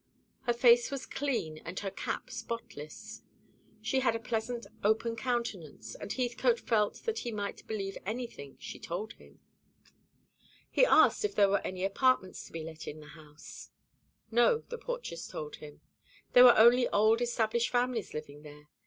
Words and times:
Her 0.47 0.53
face 0.53 0.89
was 0.89 1.05
clean, 1.05 1.59
and 1.59 1.79
her 1.81 1.91
cap 1.91 2.31
spotless. 2.31 3.21
She 3.83 3.99
had 3.99 4.15
a 4.15 4.19
pleasant 4.19 4.65
open 4.83 5.15
countenance, 5.15 5.93
and 5.93 6.11
Heathcote 6.11 6.59
felt 6.59 6.95
that 7.05 7.19
he 7.19 7.31
might 7.31 7.67
believe 7.67 7.99
anything 8.03 8.57
she 8.59 8.79
told 8.79 9.13
him. 9.13 9.39
He 10.71 10.87
asked 10.87 11.23
if 11.23 11.35
there 11.35 11.49
were 11.49 11.59
any 11.61 11.83
apartments 11.85 12.43
to 12.45 12.51
be 12.51 12.63
let 12.63 12.87
in 12.87 12.99
the 12.99 13.09
house. 13.09 13.69
No, 14.31 14.63
the 14.69 14.79
portress 14.79 15.27
told 15.27 15.57
him. 15.57 15.81
There 16.33 16.45
were 16.45 16.57
only 16.57 16.87
old 16.89 17.21
established 17.21 17.69
families 17.69 18.15
living 18.15 18.41
there. 18.41 18.69